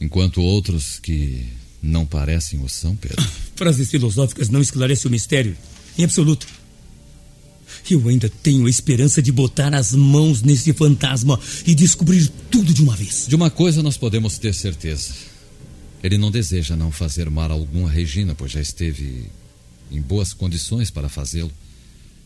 enquanto 0.00 0.40
outros 0.40 0.98
que 0.98 1.46
não 1.82 2.06
parecem 2.06 2.62
o 2.62 2.68
são, 2.68 2.96
Pedro. 2.96 3.22
Frases 3.54 3.90
filosóficas 3.90 4.48
não 4.48 4.60
esclarecem 4.60 5.08
o 5.08 5.12
mistério, 5.12 5.56
em 5.98 6.04
absoluto. 6.04 6.46
Eu 7.88 8.08
ainda 8.08 8.28
tenho 8.28 8.66
a 8.66 8.70
esperança 8.70 9.22
de 9.22 9.30
botar 9.30 9.74
as 9.74 9.92
mãos 9.92 10.42
nesse 10.42 10.72
fantasma 10.72 11.38
e 11.66 11.74
descobrir 11.74 12.26
tudo 12.50 12.74
de 12.74 12.82
uma 12.82 12.96
vez. 12.96 13.26
De 13.28 13.36
uma 13.36 13.50
coisa 13.50 13.82
nós 13.82 13.96
podemos 13.96 14.38
ter 14.38 14.54
certeza. 14.54 15.12
Ele 16.02 16.16
não 16.16 16.30
deseja 16.30 16.74
não 16.74 16.90
fazer 16.90 17.28
mal 17.28 17.52
algum 17.52 17.86
a 17.86 17.90
Regina, 17.90 18.34
pois 18.34 18.52
já 18.52 18.60
esteve 18.60 19.26
em 19.90 20.00
boas 20.00 20.32
condições 20.32 20.90
para 20.90 21.08
fazê-lo. 21.08 21.52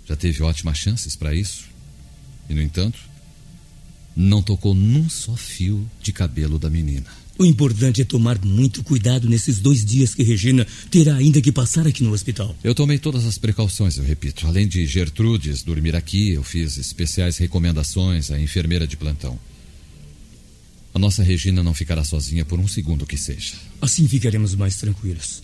Já 0.06 0.14
teve 0.14 0.42
ótimas 0.42 0.78
chances 0.78 1.16
para 1.16 1.34
isso. 1.34 1.64
E, 2.48 2.54
no 2.54 2.62
entanto, 2.62 2.98
não 4.16 4.42
tocou 4.42 4.74
num 4.74 5.08
só 5.08 5.36
fio 5.36 5.88
de 6.02 6.12
cabelo 6.12 6.58
da 6.58 6.70
menina. 6.70 7.06
O 7.36 7.44
importante 7.44 8.00
é 8.00 8.04
tomar 8.04 8.38
muito 8.44 8.84
cuidado 8.84 9.28
nesses 9.28 9.58
dois 9.58 9.84
dias 9.84 10.14
que 10.14 10.22
Regina 10.22 10.64
terá 10.88 11.16
ainda 11.16 11.40
que 11.40 11.50
passar 11.50 11.84
aqui 11.84 12.04
no 12.04 12.12
hospital. 12.12 12.54
Eu 12.62 12.74
tomei 12.76 12.96
todas 12.96 13.24
as 13.24 13.38
precauções, 13.38 13.96
eu 13.96 14.04
repito. 14.04 14.46
Além 14.46 14.68
de 14.68 14.86
Gertrudes 14.86 15.62
dormir 15.62 15.96
aqui, 15.96 16.30
eu 16.30 16.44
fiz 16.44 16.76
especiais 16.76 17.36
recomendações 17.38 18.30
à 18.30 18.38
enfermeira 18.38 18.86
de 18.86 18.96
plantão. 18.96 19.36
A 20.94 20.98
nossa 20.98 21.24
Regina 21.24 21.60
não 21.60 21.74
ficará 21.74 22.04
sozinha 22.04 22.44
por 22.44 22.60
um 22.60 22.68
segundo 22.68 23.04
que 23.04 23.16
seja. 23.16 23.54
Assim 23.82 24.06
ficaremos 24.06 24.54
mais 24.54 24.76
tranquilos. 24.76 25.42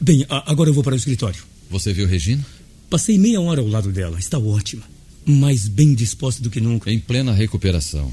Bem, 0.00 0.26
agora 0.28 0.68
eu 0.68 0.74
vou 0.74 0.82
para 0.82 0.94
o 0.94 0.98
escritório. 0.98 1.40
Você 1.70 1.92
viu 1.92 2.08
Regina? 2.08 2.44
Passei 2.90 3.16
meia 3.18 3.40
hora 3.40 3.60
ao 3.60 3.68
lado 3.68 3.92
dela. 3.92 4.18
Está 4.18 4.36
ótima. 4.36 4.82
Mais 5.28 5.68
bem 5.68 5.94
disposta 5.94 6.42
do 6.42 6.48
que 6.48 6.58
nunca. 6.60 6.90
Em 6.90 6.98
plena 6.98 7.34
recuperação. 7.34 8.10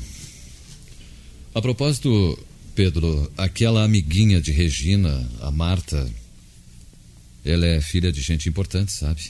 A 1.54 1.62
propósito, 1.62 2.38
Pedro, 2.75 3.32
aquela 3.38 3.86
amiguinha 3.86 4.41
de 4.41 4.51
Regina, 4.51 5.25
a 5.39 5.49
Marta, 5.49 6.12
ela 7.45 7.65
é 7.65 7.80
filha 7.80 8.12
de 8.12 8.21
gente 8.21 8.49
importante, 8.49 8.91
sabe? 8.91 9.21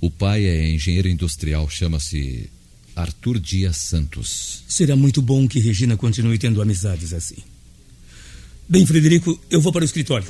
O 0.00 0.08
pai 0.08 0.44
é 0.44 0.70
engenheiro 0.70 1.08
industrial, 1.08 1.68
chama-se 1.68 2.48
Arthur 2.94 3.40
Dias 3.40 3.78
Santos. 3.78 4.62
Será 4.68 4.94
muito 4.94 5.20
bom 5.20 5.48
que 5.48 5.58
Regina 5.58 5.96
continue 5.96 6.38
tendo 6.38 6.62
amizades 6.62 7.12
assim. 7.12 7.42
Bem, 8.68 8.86
Frederico, 8.86 9.40
eu 9.50 9.60
vou 9.60 9.72
para 9.72 9.82
o 9.82 9.84
escritório. 9.84 10.28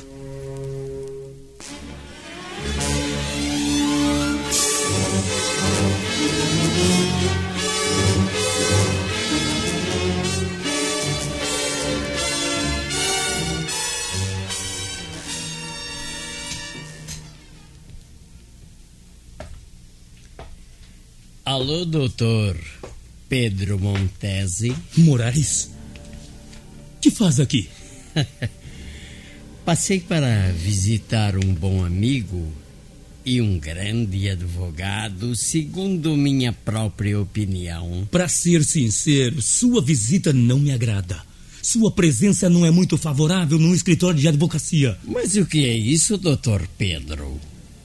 Alô, 21.59 21.83
doutor 21.83 22.55
Pedro 23.27 23.77
Montese? 23.77 24.73
Moraes? 24.95 25.69
Que 27.01 27.11
faz 27.11 27.37
aqui? 27.37 27.67
Passei 29.65 29.99
para 29.99 30.53
visitar 30.53 31.35
um 31.35 31.53
bom 31.53 31.83
amigo 31.83 32.47
e 33.25 33.41
um 33.41 33.59
grande 33.59 34.29
advogado, 34.29 35.35
segundo 35.35 36.15
minha 36.15 36.53
própria 36.53 37.19
opinião. 37.19 38.07
Para 38.09 38.29
ser 38.29 38.63
sincero, 38.63 39.41
sua 39.41 39.81
visita 39.81 40.31
não 40.31 40.59
me 40.59 40.71
agrada. 40.71 41.21
Sua 41.61 41.91
presença 41.91 42.49
não 42.49 42.65
é 42.65 42.71
muito 42.71 42.97
favorável 42.97 43.59
num 43.59 43.75
escritório 43.75 44.17
de 44.17 44.29
advocacia. 44.29 44.97
Mas 45.03 45.35
o 45.35 45.45
que 45.45 45.65
é 45.65 45.75
isso, 45.75 46.17
doutor 46.17 46.65
Pedro? 46.77 47.37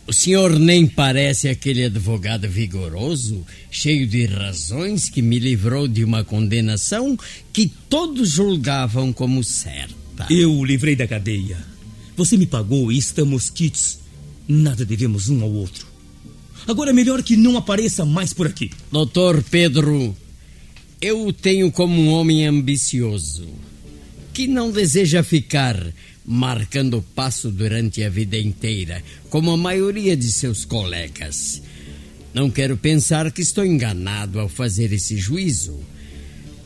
O 0.07 0.13
senhor 0.13 0.59
nem 0.59 0.87
parece 0.87 1.49
aquele 1.49 1.85
advogado 1.85 2.47
vigoroso, 2.47 3.45
cheio 3.71 4.07
de 4.07 4.27
razões, 4.27 5.09
que 5.09 5.23
me 5.23 5.39
livrou 5.39 5.89
de 5.89 6.05
uma 6.05 6.23
condenação 6.23 7.19
que 7.53 7.73
todos 7.89 8.29
julgavam 8.29 9.15
como 9.15 9.43
certa. 9.43 10.27
Eu 10.29 10.53
o 10.53 10.65
livrei 10.65 10.95
da 10.95 11.07
cadeia. 11.07 11.57
Você 12.17 12.37
me 12.37 12.47
pagou 12.47 12.93
e 12.93 12.99
estamos 12.99 13.49
quites. 13.49 13.99
Nada 14.47 14.85
devemos 14.85 15.31
um 15.31 15.43
ao 15.43 15.51
outro. 15.51 15.87
Agora 16.67 16.91
é 16.91 16.93
melhor 16.93 17.23
que 17.23 17.35
não 17.35 17.57
apareça 17.57 18.05
mais 18.05 18.35
por 18.35 18.47
aqui. 18.47 18.71
Doutor 18.93 19.43
Pedro, 19.43 20.15
eu 21.01 21.27
o 21.27 21.33
tenho 21.33 21.73
como 21.73 21.99
um 21.99 22.09
homem 22.09 22.47
ambicioso, 22.47 23.49
que 24.35 24.47
não 24.47 24.71
deseja 24.71 25.23
ficar 25.23 25.77
marcando 26.25 27.05
passo 27.15 27.51
durante 27.51 28.03
a 28.03 28.09
vida 28.09 28.39
inteira, 28.39 29.03
como 29.29 29.51
a 29.51 29.57
maioria 29.57 30.17
de 30.17 30.31
seus 30.33 30.65
colegas. 30.65 31.63
Não 32.33 32.51
quero 32.51 32.77
pensar 32.77 33.31
que 33.31 33.43
estou 33.43 33.65
enganado 33.65 34.41
ao 34.41 34.49
fazer 34.49 34.93
esse 34.93 35.17
juízo. 35.17 35.79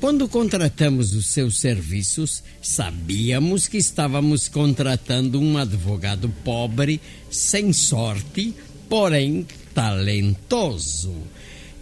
Quando 0.01 0.29
contratamos 0.29 1.13
os 1.15 1.27
seus 1.27 1.59
serviços, 1.59 2.43
sabíamos 2.63 3.67
que 3.67 3.77
estávamos 3.77 4.49
contratando 4.49 5.41
um 5.41 5.59
advogado 5.59 6.29
pobre, 6.45 7.01
sem 7.31 7.73
sorte, 7.73 8.55
porém 8.89 9.45
talentoso. 9.75 11.15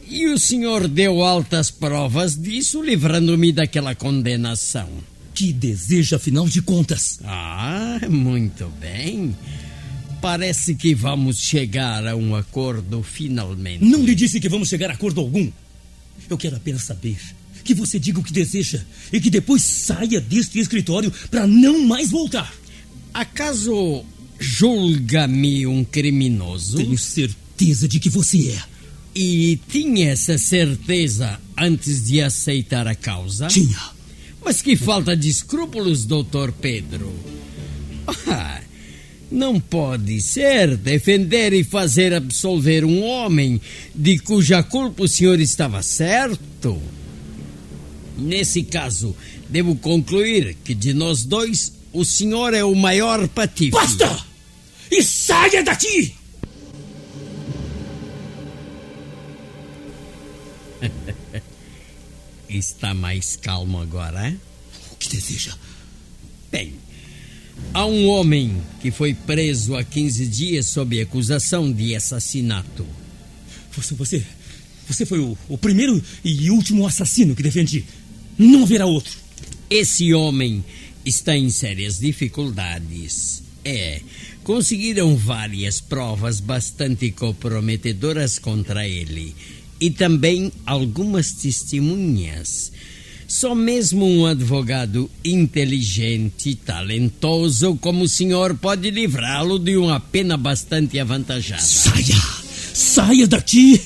E 0.09 0.27
o 0.29 0.39
senhor 0.39 0.89
deu 0.89 1.23
altas 1.23 1.71
provas 1.71 2.37
disso, 2.37 2.83
livrando-me 2.83 3.53
daquela 3.53 3.95
condenação. 3.95 4.89
Que 5.37 5.53
deseja, 5.53 6.17
afinal 6.17 6.49
de 6.49 6.63
contas? 6.63 7.21
Ah, 7.23 8.01
muito 8.09 8.73
bem. 8.81 9.37
Parece 10.19 10.75
que 10.75 10.95
vamos 10.95 11.41
chegar 11.41 12.07
a 12.07 12.17
um 12.17 12.35
acordo 12.35 13.03
finalmente. 13.03 13.85
Não 13.85 14.03
lhe 14.03 14.15
disse 14.15 14.41
que 14.41 14.49
vamos 14.49 14.71
chegar 14.71 14.89
a 14.91 14.95
acordo 14.95 15.21
algum. 15.21 15.53
Eu 16.31 16.39
quero 16.39 16.57
apenas 16.57 16.85
saber 16.85 17.19
que 17.63 17.75
você 17.75 17.99
diga 17.99 18.19
o 18.19 18.23
que 18.23 18.33
deseja 18.33 18.83
e 19.13 19.21
que 19.21 19.29
depois 19.29 19.63
saia 19.63 20.23
deste 20.23 20.59
escritório 20.59 21.13
para 21.31 21.47
não 21.47 21.85
mais 21.85 22.11
voltar. 22.11 22.51
Acaso 23.13 24.07
julga-me 24.41 25.67
um 25.67 25.85
criminoso? 25.85 26.79
Tenho 26.79 26.97
certeza 26.97 27.87
de 27.87 28.01
que 28.01 28.09
você 28.09 28.53
é. 28.53 28.63
E 29.15 29.61
tinha 29.69 30.13
essa 30.13 30.39
certeza 30.39 31.39
antes 31.59 32.07
de 32.07 32.23
aceitar 32.23 32.89
a 32.89 32.95
causa? 32.95 33.49
Tinha. 33.49 33.96
Mas 34.47 34.63
que 34.63 34.77
falta 34.77 35.17
de 35.17 35.29
escrúpulos, 35.29 36.05
doutor 36.05 36.53
Pedro. 36.53 37.13
Ah, 38.29 38.61
não 39.29 39.59
pode 39.59 40.21
ser 40.21 40.77
defender 40.77 41.53
e 41.53 41.65
fazer 41.65 42.15
absolver 42.15 42.85
um 42.85 43.03
homem 43.03 43.61
de 43.93 44.21
cuja 44.21 44.63
culpa 44.63 45.03
o 45.03 45.09
senhor 45.09 45.41
estava 45.41 45.83
certo. 45.83 46.81
Nesse 48.17 48.63
caso, 48.63 49.17
devo 49.49 49.75
concluir 49.75 50.57
que 50.63 50.77
de 50.77 50.95
nós 50.95 51.25
dois, 51.25 51.73
o 51.93 52.05
senhor 52.05 52.55
é 52.55 52.63
o 52.63 52.77
maior 52.77 53.27
patife. 53.27 53.73
Basta! 53.73 54.17
E 54.89 55.03
saia 55.03 55.65
daqui! 55.65 56.15
Está 62.57 62.95
mais 62.95 63.37
calmo 63.37 63.79
agora, 63.79 64.29
hein? 64.29 64.41
O 64.91 64.97
que 64.97 65.09
deseja? 65.11 65.55
Bem, 66.51 66.73
há 67.75 67.85
um 67.85 68.09
homem 68.09 68.63
que 68.81 68.91
foi 68.91 69.13
preso 69.13 69.77
há 69.77 69.85
15 69.85 70.27
dias 70.27 70.67
sob 70.67 70.99
acusação 70.99 71.71
de 71.71 71.95
assassinato. 71.95 72.87
Você, 73.73 73.95
você, 73.95 74.25
você 74.89 75.05
foi 75.05 75.19
o, 75.19 75.37
o 75.51 75.59
primeiro 75.59 76.03
e 76.25 76.51
último 76.51 76.87
assassino 76.87 77.37
que 77.37 77.43
defendi. 77.43 77.85
Não 78.39 78.63
haverá 78.63 78.87
outro. 78.87 79.13
Esse 79.69 80.15
homem 80.15 80.65
está 81.05 81.37
em 81.37 81.51
sérias 81.51 81.99
dificuldades. 81.99 83.43
É, 83.65 84.01
conseguiram 84.43 85.15
várias 85.15 85.79
provas 85.81 86.41
bastante 86.41 87.11
comprometedoras 87.11 88.39
contra 88.39 88.89
ele 88.89 89.35
e 89.81 89.91
também 89.91 90.53
algumas 90.65 91.33
testemunhas. 91.33 92.73
Só 93.29 93.55
mesmo 93.55 94.07
um 94.07 94.25
advogado 94.25 95.11
inteligente, 95.25 96.55
talentoso 96.55 97.77
como 97.77 98.05
o 98.05 98.09
senhor 98.09 98.57
pode 98.57 98.91
livrá-lo 98.91 99.59
de 99.59 99.77
uma 99.77 99.99
pena 99.99 100.37
bastante 100.37 100.99
avantajada. 101.01 101.61
Saia! 101.61 102.23
Saia 102.73 103.27
daqui! 103.27 103.81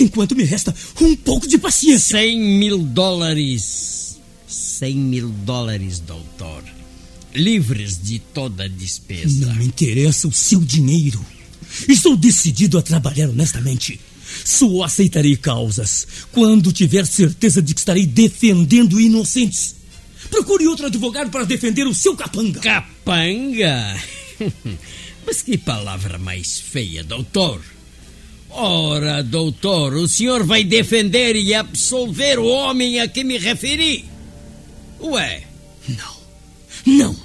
Enquanto 0.00 0.34
me 0.34 0.44
resta 0.44 0.74
um 1.00 1.14
pouco 1.16 1.46
de 1.46 1.58
paciência. 1.58 2.18
Cem 2.18 2.40
mil 2.40 2.78
dólares. 2.78 4.18
Cem 4.46 4.96
mil 4.96 5.28
dólares, 5.28 5.98
doutor. 6.00 6.64
Livres 7.34 8.00
de 8.02 8.18
toda 8.18 8.68
despesa. 8.68 9.46
Não 9.46 9.54
me 9.56 9.66
interessa 9.66 10.26
o 10.26 10.32
seu 10.32 10.60
dinheiro. 10.60 11.24
Estou 11.88 12.16
decidido 12.16 12.78
a 12.78 12.82
trabalhar 12.82 13.28
honestamente. 13.28 14.00
Só 14.44 14.82
aceitarei 14.82 15.36
causas 15.36 16.06
quando 16.32 16.72
tiver 16.72 17.06
certeza 17.06 17.60
de 17.60 17.74
que 17.74 17.80
estarei 17.80 18.06
defendendo 18.06 19.00
inocentes. 19.00 19.76
Procure 20.30 20.66
outro 20.66 20.86
advogado 20.86 21.30
para 21.30 21.44
defender 21.44 21.86
o 21.86 21.94
seu 21.94 22.16
capanga. 22.16 22.60
Capanga? 22.60 23.96
Mas 25.26 25.42
que 25.42 25.58
palavra 25.58 26.18
mais 26.18 26.58
feia, 26.58 27.04
doutor. 27.04 27.60
Ora, 28.50 29.22
doutor, 29.22 29.94
o 29.94 30.08
senhor 30.08 30.44
vai 30.44 30.64
defender 30.64 31.36
e 31.36 31.54
absolver 31.54 32.38
o 32.38 32.46
homem 32.46 32.98
a 32.98 33.06
que 33.06 33.22
me 33.22 33.36
referi? 33.36 34.04
Ué? 35.00 35.44
Não. 35.86 36.16
Não. 36.86 37.16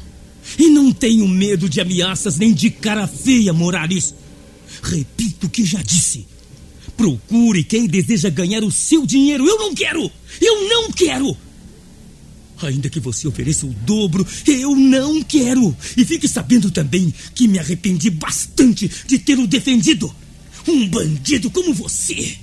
E 0.60 0.67
não 0.67 0.91
tenho 0.91 1.28
medo 1.28 1.69
de 1.69 1.80
ameaças 1.80 2.38
nem 2.38 2.54
de 2.54 2.69
cara 2.69 3.08
feia, 3.08 3.54
Morales. 3.54 4.13
Repito 4.82 5.47
o 5.47 5.49
que 5.49 5.63
já 5.63 5.82
disse. 5.82 6.28
Procure 6.95 7.63
quem 7.63 7.88
deseja 7.88 8.29
ganhar 8.29 8.63
o 8.63 8.71
seu 8.71 9.06
dinheiro. 9.06 9.45
Eu 9.47 9.58
não 9.58 9.73
quero! 9.73 10.12
Eu 10.41 10.69
não 10.69 10.91
quero! 10.91 11.38
Ainda 12.62 12.89
que 12.89 12.99
você 12.99 13.27
ofereça 13.27 13.65
o 13.65 13.73
dobro, 13.73 14.25
eu 14.47 14.75
não 14.75 15.21
quero! 15.21 15.75
E 15.97 16.06
fique 16.06 16.27
sabendo 16.27 16.71
também 16.71 17.13
que 17.36 17.47
me 17.47 17.60
arrependi 17.60 18.10
bastante 18.10 18.89
de 19.06 19.19
tê-lo 19.19 19.47
defendido. 19.47 20.13
Um 20.67 20.88
bandido 20.88 21.49
como 21.49 21.73
você 21.73 22.38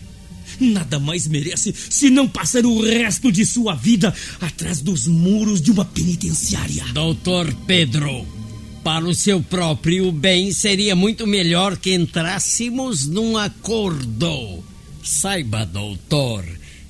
nada 0.60 0.98
mais 0.98 1.26
merece 1.26 1.74
se 1.88 2.10
não 2.10 2.28
passar 2.28 2.66
o 2.66 2.82
resto 2.82 3.32
de 3.32 3.46
sua 3.46 3.74
vida 3.74 4.14
atrás 4.40 4.80
dos 4.80 5.06
muros 5.06 5.60
de 5.60 5.70
uma 5.70 5.84
penitenciária. 5.84 6.84
Doutor 6.92 7.52
Pedro, 7.66 8.26
para 8.82 9.04
o 9.04 9.14
seu 9.14 9.42
próprio 9.42 10.10
bem, 10.10 10.52
seria 10.52 10.96
muito 10.96 11.26
melhor 11.26 11.76
que 11.76 11.94
entrássemos 11.94 13.06
num 13.06 13.36
acordo. 13.36 14.64
Saiba, 15.02 15.64
doutor, 15.64 16.44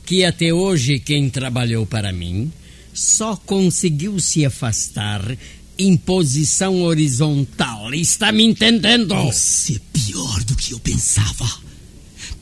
que 0.06 0.24
até 0.24 0.52
hoje 0.52 0.98
quem 0.98 1.28
trabalhou 1.28 1.84
para 1.84 2.12
mim 2.12 2.52
só 2.92 3.36
conseguiu 3.36 4.18
se 4.20 4.44
afastar 4.44 5.36
em 5.78 5.96
posição 5.96 6.82
horizontal. 6.82 7.92
Está 7.94 8.30
me 8.30 8.44
entendendo? 8.44 9.14
Você 9.14 9.74
é 9.74 9.80
pior 9.92 10.44
do 10.44 10.54
que 10.54 10.72
eu 10.72 10.80
pensava. 10.80 11.50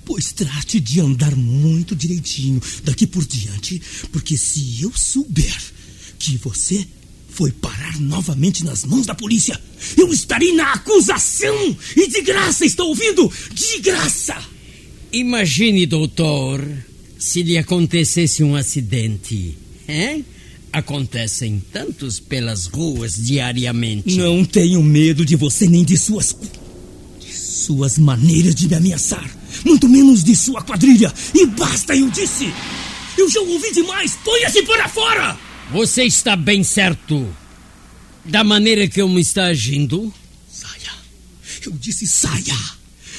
Pois 0.05 0.33
trate 0.33 0.81
de 0.81 1.01
andar 1.01 1.37
muito 1.37 1.95
direitinho 1.95 2.61
daqui 2.83 3.07
por 3.07 3.25
diante, 3.27 3.81
porque 4.11 4.37
se 4.37 4.83
eu 4.83 4.93
souber 4.97 5.57
que 6.19 6.37
você 6.39 6.87
foi 7.29 7.53
parar 7.53 8.01
novamente 8.01 8.65
nas 8.65 8.85
mãos 8.85 9.07
da 9.07 9.15
polícia, 9.15 9.61
eu 9.97 10.13
estarei 10.13 10.53
na 10.55 10.73
acusação! 10.73 11.77
E 11.97 12.09
de 12.09 12.23
graça, 12.23 12.65
está 12.65 12.83
ouvindo? 12.83 13.31
De 13.53 13.79
graça! 13.81 14.37
Imagine, 15.13 15.87
doutor, 15.87 16.67
se 17.19 17.43
lhe 17.43 17.57
acontecesse 17.57 18.43
um 18.43 18.57
acidente, 18.57 19.57
hein? 19.89 20.25
Acontecem 20.73 21.63
tantos 21.73 22.21
pelas 22.21 22.67
ruas 22.67 23.15
diariamente. 23.15 24.17
Não 24.17 24.45
tenho 24.45 24.83
medo 24.83 25.25
de 25.25 25.35
você 25.35 25.67
nem 25.67 25.85
de 25.85 25.97
suas. 25.97 26.37
de 27.19 27.33
suas 27.33 27.99
maneiras 27.99 28.55
de 28.55 28.69
me 28.69 28.75
ameaçar. 28.75 29.31
Muito 29.65 29.89
menos 29.89 30.23
de 30.23 30.37
sua 30.37 30.63
quadrilha. 30.63 31.13
E 31.35 31.47
basta, 31.47 31.97
eu 31.97 32.11
disse! 32.11 32.53
Eu 33.17 33.31
já 33.31 33.41
ouvi 33.41 33.73
demais! 33.73 34.17
Ponha-se 34.25 34.63
para 34.63 34.89
fora! 34.89 35.48
Você 35.71 36.05
está 36.05 36.35
bem 36.35 36.65
certo 36.65 37.29
da 38.25 38.43
maneira 38.43 38.89
que 38.89 39.03
eu 39.03 39.09
me 39.09 39.21
está 39.21 39.47
agindo? 39.47 40.13
Saia! 40.51 40.93
Eu 41.67 41.73
disse 41.73 42.07
saia! 42.07 42.57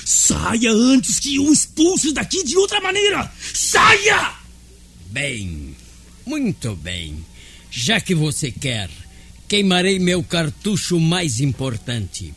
Saia 0.03 0.71
antes 0.71 1.19
que 1.19 1.35
eu 1.35 1.53
expulse 1.53 2.11
daqui 2.11 2.43
de 2.43 2.57
outra 2.57 2.81
maneira! 2.81 3.31
Saia! 3.53 4.33
Bem, 5.11 5.75
muito 6.25 6.75
bem. 6.75 7.23
Já 7.69 8.01
que 8.01 8.15
você 8.15 8.51
quer, 8.51 8.89
queimarei 9.47 9.99
meu 9.99 10.23
cartucho 10.23 10.99
mais 10.99 11.39
importante. 11.39 12.33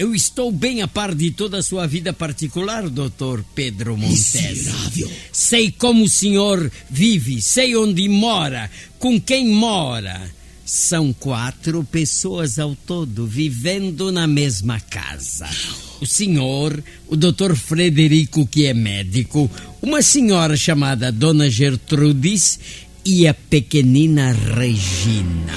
Eu 0.00 0.14
estou 0.14 0.50
bem 0.50 0.80
a 0.80 0.88
par 0.88 1.14
de 1.14 1.30
toda 1.30 1.58
a 1.58 1.62
sua 1.62 1.86
vida 1.86 2.10
particular, 2.10 2.88
doutor 2.88 3.44
Pedro 3.54 3.98
Montes. 3.98 4.32
Miserável. 4.32 5.10
Sei 5.30 5.70
como 5.70 6.04
o 6.04 6.08
senhor 6.08 6.72
vive, 6.88 7.42
sei 7.42 7.76
onde 7.76 8.08
mora, 8.08 8.70
com 8.98 9.20
quem 9.20 9.48
mora. 9.48 10.18
São 10.64 11.12
quatro 11.12 11.84
pessoas 11.84 12.58
ao 12.58 12.74
todo 12.74 13.26
vivendo 13.26 14.10
na 14.10 14.26
mesma 14.26 14.80
casa. 14.80 15.46
O 16.00 16.06
senhor, 16.06 16.82
o 17.06 17.14
doutor 17.14 17.54
Frederico, 17.54 18.46
que 18.46 18.64
é 18.64 18.72
médico, 18.72 19.50
uma 19.82 20.00
senhora 20.00 20.56
chamada 20.56 21.12
Dona 21.12 21.50
Gertrudes 21.50 22.58
e 23.04 23.26
a 23.26 23.34
pequenina 23.34 24.34
Regina. 24.56 25.52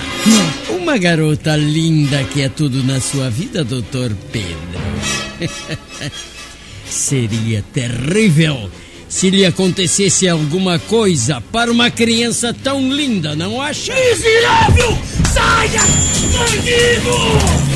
Uma 0.70 0.98
garota 0.98 1.56
linda 1.56 2.24
que 2.26 2.42
é 2.42 2.50
tudo 2.50 2.84
na 2.84 3.00
sua 3.00 3.30
vida, 3.30 3.64
doutor 3.64 4.12
Pedro. 4.32 4.82
Seria 6.90 7.64
terrível 7.74 8.70
se 9.14 9.30
lhe 9.30 9.46
acontecesse 9.46 10.28
alguma 10.28 10.80
coisa 10.80 11.40
para 11.40 11.72
uma 11.72 11.92
criança 11.92 12.52
tão 12.52 12.92
linda, 12.92 13.36
não 13.36 13.62
acha? 13.62 13.94
Miserável! 13.94 14.98
Saia! 15.32 15.82
Bandido! 16.34 17.74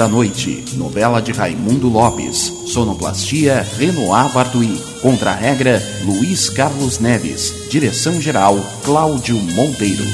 Da 0.00 0.08
Noite, 0.08 0.64
novela 0.78 1.20
de 1.20 1.30
Raimundo 1.30 1.86
Lopes, 1.86 2.50
sonoplastia 2.68 3.60
Renoir 3.76 4.32
Bartui, 4.32 4.82
contra-regra 5.02 5.78
Luiz 6.06 6.48
Carlos 6.48 6.98
Neves, 6.98 7.68
direção-geral 7.68 8.58
Cláudio 8.82 9.36
Monteiro. 9.36 10.06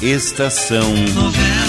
Estação 0.00 0.90
Novela. 1.14 1.63